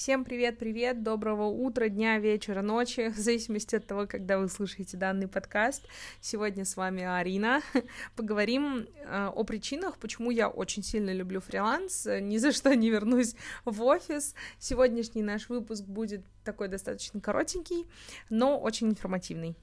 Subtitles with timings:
[0.00, 5.28] Всем привет-привет, доброго утра, дня, вечера, ночи, в зависимости от того, когда вы слушаете данный
[5.28, 5.86] подкаст.
[6.22, 7.60] Сегодня с вами Арина.
[8.16, 13.34] Поговорим э, о причинах, почему я очень сильно люблю фриланс, ни за что не вернусь
[13.66, 14.34] в офис.
[14.58, 17.86] Сегодняшний наш выпуск будет такой достаточно коротенький,
[18.30, 19.54] но очень информативный.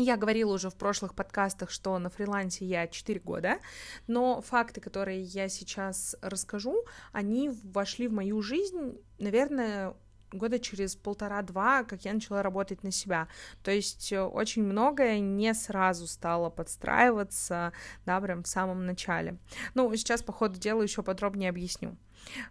[0.00, 3.58] Я говорила уже в прошлых подкастах, что на фрилансе я 4 года,
[4.06, 9.96] но факты, которые я сейчас расскажу, они вошли в мою жизнь, наверное,
[10.30, 13.26] года через полтора-два, как я начала работать на себя.
[13.64, 17.72] То есть э, очень многое не сразу стало подстраиваться,
[18.06, 19.38] да, прям в самом начале.
[19.74, 21.96] Ну, сейчас, по ходу дела, еще подробнее объясню.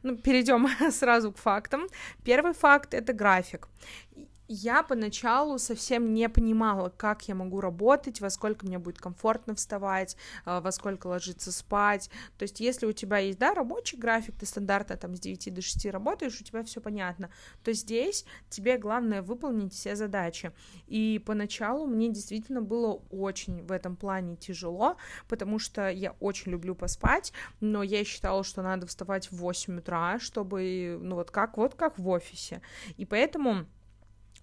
[0.03, 1.87] Ну, перейдем сразу к фактам.
[2.25, 3.69] Первый факт— это график
[4.47, 10.15] я поначалу совсем не понимала, как я могу работать, во сколько мне будет комфортно вставать,
[10.45, 12.09] а, во сколько ложиться спать.
[12.37, 15.61] То есть, если у тебя есть, да, рабочий график, ты стандартно там с 9 до
[15.61, 17.29] 6 работаешь, у тебя все понятно,
[17.63, 20.51] то здесь тебе главное выполнить все задачи.
[20.87, 26.75] И поначалу мне действительно было очень в этом плане тяжело, потому что я очень люблю
[26.75, 31.75] поспать, но я считала, что надо вставать в 8 утра, чтобы, ну вот как, вот
[31.75, 32.61] как в офисе.
[32.95, 33.65] И поэтому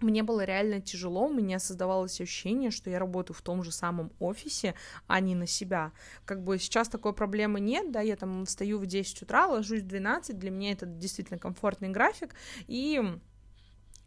[0.01, 4.11] мне было реально тяжело, у меня создавалось ощущение, что я работаю в том же самом
[4.19, 4.75] офисе,
[5.07, 5.91] а не на себя.
[6.25, 9.87] Как бы сейчас такой проблемы нет, да, я там встаю в 10 утра, ложусь в
[9.87, 12.35] 12, для меня это действительно комфортный график,
[12.67, 13.01] и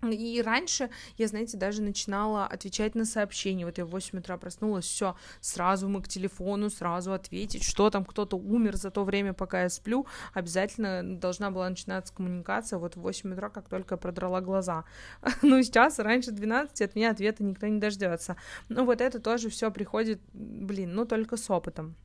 [0.02, 3.66] и раньше я, знаете, даже начинала отвечать на сообщения.
[3.66, 8.04] Вот я в 8 утра проснулась, все, сразу мы к телефону, сразу ответить, что там
[8.04, 10.06] кто-то умер за то время, пока я сплю.
[10.34, 14.84] Обязательно должна была начинаться коммуникация вот в 8 утра, как только я продрала глаза.
[15.42, 18.36] Ну, сейчас, раньше 12, от меня ответа никто не дождется.
[18.68, 21.96] Ну, вот это тоже все приходит, блин, ну, только с опытом.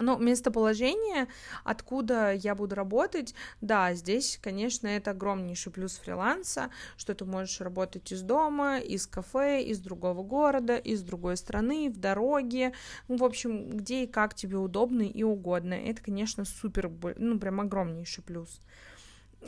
[0.00, 1.28] Ну, местоположение,
[1.62, 8.10] откуда я буду работать, да, здесь, конечно, это огромнейший плюс фриланса, что ты можешь работать
[8.10, 12.72] из дома, из кафе, из другого города, из другой страны, в дороге,
[13.06, 15.74] ну, в общем, где и как тебе удобно и угодно.
[15.74, 18.60] Это, конечно, супер, ну, прям огромнейший плюс.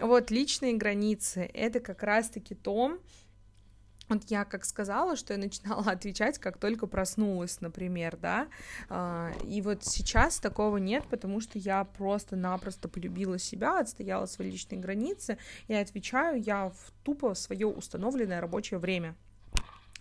[0.00, 2.99] Вот личные границы, это как раз-таки то,
[4.09, 8.49] вот я как сказала, что я начинала отвечать, как только проснулась, например, да,
[8.89, 14.81] а, и вот сейчас такого нет, потому что я просто-напросто полюбила себя, отстояла свои личные
[14.81, 19.17] границы, и отвечаю я в тупо свое установленное рабочее время.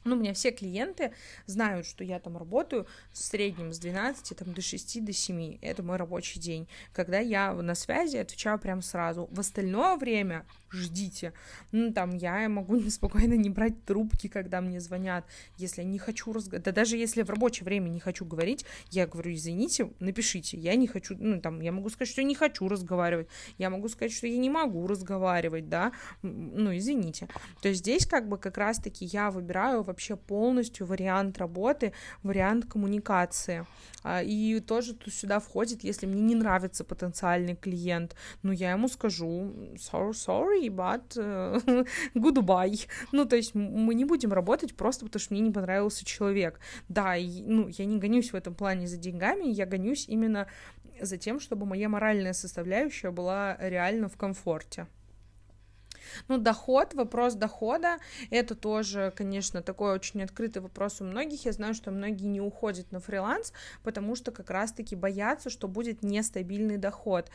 [0.06, 1.14] Ну, у меня все клиенты
[1.48, 5.58] знают, что я там работаю в среднем с 12 там, до 6 до 7.
[5.62, 6.68] Это мой рабочий день.
[6.94, 9.28] Когда я на связи, отвечаю прям сразу.
[9.32, 11.34] В остальное время ждите.
[11.72, 15.26] Ну, там, я могу спокойно не брать трубки, когда мне звонят,
[15.58, 16.66] если я не хочу разговаривать.
[16.66, 20.86] Да даже если в рабочее время не хочу говорить, я говорю, извините, напишите, я не
[20.86, 23.28] хочу, ну, там, я могу сказать, что я не хочу разговаривать,
[23.58, 27.28] я могу сказать, что я не могу разговаривать, да, ну, извините.
[27.64, 33.66] То есть здесь как бы как раз-таки я выбираю вообще полностью вариант работы, вариант коммуникации.
[34.03, 39.53] А, и тоже сюда входит, если мне не нравится потенциальный клиент, ну, я ему скажу,
[39.75, 42.88] sorry, sorry, but uh, goodbye.
[43.13, 46.59] Ну, то есть мы не будем работать просто потому, что мне не понравился человек.
[46.89, 50.47] Да, и, ну, я не гонюсь в этом плане за деньгами, я гонюсь именно
[51.01, 54.88] за тем, чтобы моя моральная составляющая была реально в комфорте.
[56.28, 57.98] Ну, доход, вопрос дохода,
[58.30, 61.46] это тоже, конечно, такой очень открытый вопрос у многих.
[61.46, 66.04] Я знаю, что многие не уходят на фриланс, потому что как раз-таки боятся, что будет
[66.04, 67.30] нестабильный доход.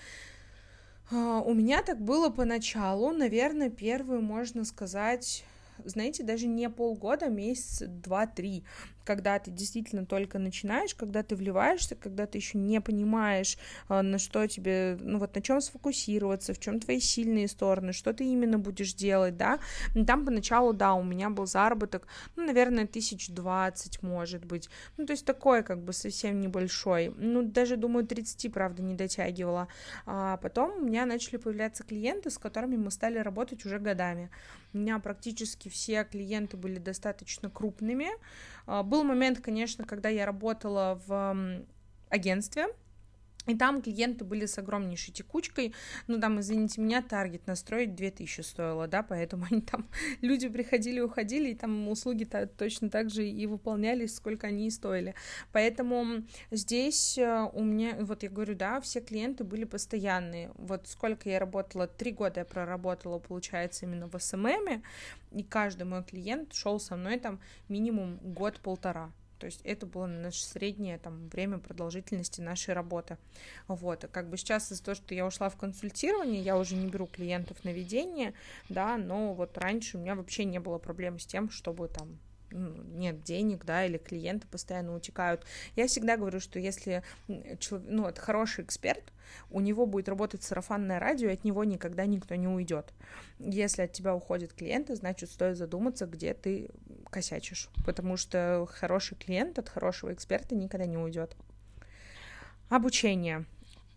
[1.11, 5.45] А, у меня так было поначалу, наверное, первый, можно сказать,
[5.85, 8.65] знаете, даже не полгода, а месяц, два-три,
[9.10, 14.19] когда ты действительно только начинаешь, когда ты вливаешься, когда ты еще не понимаешь, а, на
[14.19, 18.56] что тебе, ну вот на чем сфокусироваться, в чем твои сильные стороны, что ты именно
[18.56, 19.59] будешь делать, да.
[20.06, 22.06] Там поначалу, да, у меня был заработок,
[22.37, 27.42] ну, наверное, тысяч двадцать, может быть, ну, то есть такой, как бы, совсем небольшой, ну,
[27.42, 29.66] даже, думаю, 30, правда, не дотягивала.
[30.06, 34.31] А потом у меня начали появляться клиенты, с которыми мы стали работать уже годами.
[34.72, 38.09] У меня практически все клиенты были достаточно крупными,
[38.66, 41.65] а, был момент, конечно, когда я работала в
[42.11, 42.67] агентстве,
[43.51, 45.75] и там клиенты были с огромнейшей текучкой.
[46.07, 49.87] Ну, там, извините меня, таргет настроить 2000 стоило, да, поэтому они там,
[50.21, 54.71] люди приходили, уходили, и там услуги -то точно так же и выполнялись, сколько они и
[54.71, 55.15] стоили.
[55.53, 60.51] Поэтому здесь э, у меня, вот я говорю, да, все клиенты были постоянные.
[60.55, 64.83] Вот сколько я работала, три года я проработала, получается, именно в СММе,
[65.33, 70.45] и каждый мой клиент шел со мной там минимум год-полтора То есть это было наше
[70.45, 73.16] среднее там, время продолжительности нашей работы.
[73.69, 74.07] Вот.
[74.13, 77.65] как бы сейчас из-за того, что я ушла в консультирование, я уже не беру клиентов
[77.65, 78.34] на ведение,
[78.69, 82.19] да, но вот раньше у меня вообще не было проблем с тем, чтобы там
[82.51, 85.45] ну, нет денег, да, или клиенты постоянно утекают.
[85.77, 87.03] Я всегда говорю, что если
[87.59, 89.13] человек, ну, это хороший эксперт,
[89.51, 92.92] у него будет работать сарафанное радио, и от него никогда никто не уйдет.
[93.39, 96.71] Если от тебя уходят клиенты, значит, стоит задуматься, где ты
[97.10, 101.36] косячишь, потому что хороший клиент от хорошего эксперта никогда не уйдет.
[102.68, 103.47] Обучение.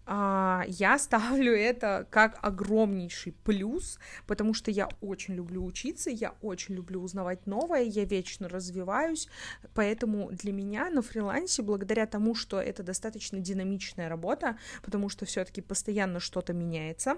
[0.06, 6.76] А, я ставлю это как огромнейший плюс, потому что я очень люблю учиться, я очень
[6.76, 9.30] люблю узнавать новое, я вечно развиваюсь,
[9.74, 15.62] поэтому для меня на фрилансе, благодаря тому, что это достаточно динамичная работа, потому что все-таки
[15.62, 17.18] постоянно что-то меняется,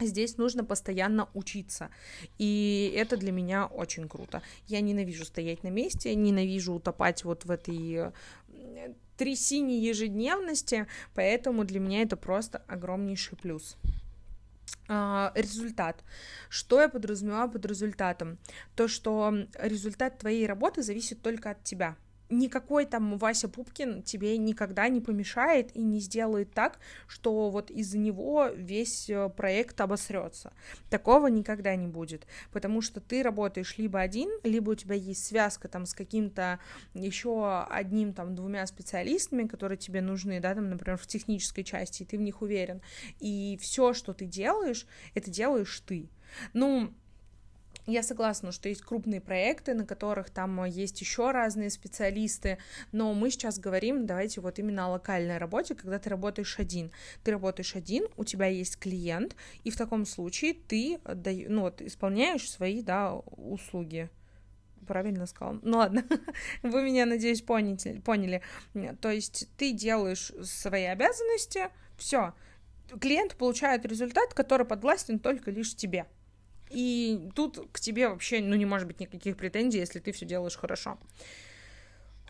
[0.00, 1.90] Здесь нужно постоянно учиться,
[2.38, 4.42] и это для меня очень круто.
[4.66, 8.12] Я ненавижу стоять на месте, ненавижу утопать вот в этой
[9.16, 13.76] трясине ежедневности, поэтому для меня это просто огромнейший плюс.
[14.88, 16.02] Uh, результат.
[16.48, 18.38] Что я подразумеваю под результатом?
[18.76, 21.96] То, что результат твоей работы зависит только от тебя
[22.30, 27.98] никакой там Вася Пупкин тебе никогда не помешает и не сделает так, что вот из-за
[27.98, 30.52] него весь э, проект обосрется.
[30.88, 35.68] Такого никогда не будет, потому что ты работаешь либо один, либо у тебя есть связка
[35.68, 36.60] там с каким-то
[36.94, 42.06] еще одним там двумя специалистами, которые тебе нужны, да, там, например, в технической части, и
[42.06, 42.80] ты в них уверен.
[43.18, 46.08] И все, что ты делаешь, это делаешь ты.
[46.52, 46.94] Ну,
[47.90, 52.58] я согласна, что есть крупные проекты, на которых там есть еще разные специалисты,
[52.92, 56.90] но мы сейчас говорим, давайте вот именно о локальной работе, когда ты работаешь один.
[57.22, 62.50] Ты работаешь один, у тебя есть клиент, и в таком случае ты ну, вот, исполняешь
[62.50, 64.10] свои да, услуги
[64.86, 65.60] правильно сказала.
[65.62, 66.04] Ну ладно,
[66.64, 68.42] вы меня, надеюсь, поняли, поняли.
[69.00, 72.34] То есть ты делаешь свои обязанности, все.
[73.00, 76.06] Клиент получает результат, который подвластен только лишь тебе.
[76.70, 80.56] И тут к тебе вообще, ну, не может быть никаких претензий, если ты все делаешь
[80.56, 80.98] хорошо.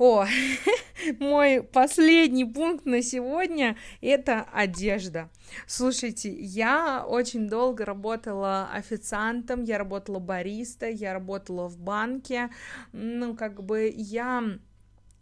[0.01, 0.27] О,
[1.19, 5.29] мой последний пункт на сегодня— это одежда.
[5.67, 12.49] Слушайте, я очень долго работала официантом, я работала бариста, я работала в банке,
[12.93, 14.59] ну, как бы я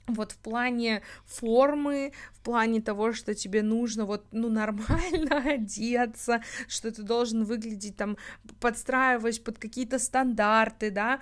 [0.08, 6.90] вот в плане формы, в плане того, что тебе нужно вот, ну, нормально одеться, что
[6.90, 8.16] ты должен выглядеть там,
[8.60, 11.20] подстраиваясь под какие-то стандарты, да,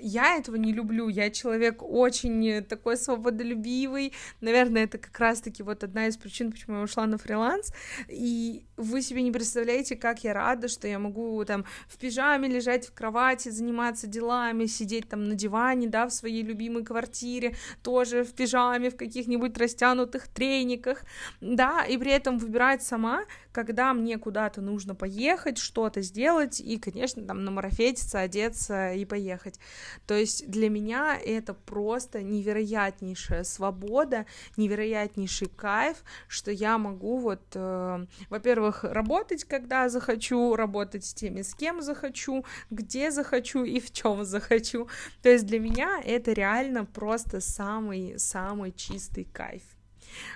[0.00, 6.06] я этого не люблю, я человек очень такой свободолюбивый, наверное, это как раз-таки вот одна
[6.06, 7.72] из причин, почему я ушла на фриланс,
[8.08, 12.86] и вы себе не представляете, как я рада, что я могу там в пижаме лежать
[12.86, 18.32] в кровати, заниматься делами, сидеть там на диване, да, в своей любимой квартире, тоже в
[18.34, 21.02] пижаме, в каких-нибудь растянутых трениках,
[21.40, 27.22] да, и при этом выбирать сама, когда мне куда-то нужно поехать, что-то сделать, и, конечно,
[27.22, 29.60] там намарафетиться, одеться и поехать.
[30.06, 34.26] То есть для меня это просто невероятнейшая свобода,
[34.56, 41.54] невероятнейший кайф, что я могу вот, э, во-первых, работать, когда захочу, работать с теми, с
[41.54, 44.88] кем захочу, где захочу и в чем захочу.
[45.22, 49.62] То есть для меня это реально просто самый-самый чистый кайф.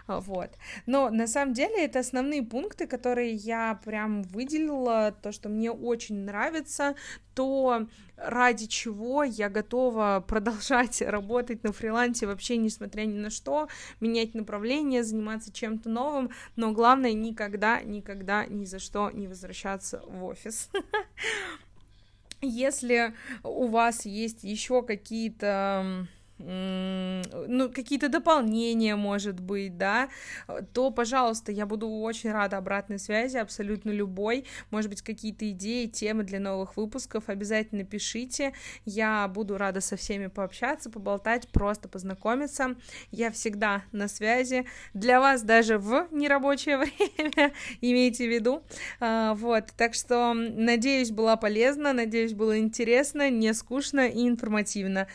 [0.06, 0.50] Вот.
[0.86, 6.24] Но на самом деле это основные пункты, которые я прям выделила, то, что мне очень
[6.24, 6.94] нравится,
[7.34, 7.86] то
[8.16, 13.68] ради чего я готова продолжать работать на фрилансе вообще несмотря ни на что,
[14.00, 20.24] менять направление, заниматься чем-то новым, но главное никогда, никогда, ни за что не возвращаться в
[20.24, 20.70] офис.
[22.40, 26.06] Если у вас есть еще какие-то
[26.38, 30.08] ну, какие-то дополнения, может быть, да,
[30.72, 36.24] то, пожалуйста, я буду очень рада обратной связи, абсолютно любой, может быть, какие-то идеи, темы
[36.24, 38.52] для новых выпусков, обязательно пишите,
[38.84, 42.76] я буду рада со всеми пообщаться, поболтать, просто познакомиться,
[43.10, 48.62] я всегда на связи, для вас даже в нерабочее время, имейте в виду,
[49.00, 55.06] а, вот, так что, надеюсь, была полезна, надеюсь, было интересно, не скучно и информативно.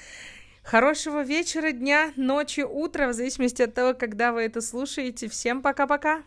[0.63, 5.27] Хорошего вечера, дня, ночи, утра, в зависимости от того, когда вы это слушаете.
[5.27, 6.23] Всем пока-пока!